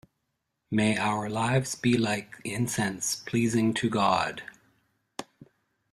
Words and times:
May 0.71 0.97
our 0.97 1.29
lives 1.29 1.75
be 1.75 1.95
like 1.95 2.35
incense 2.43 3.17
pleasing 3.17 3.71
to 3.75 3.87
God. 3.87 4.41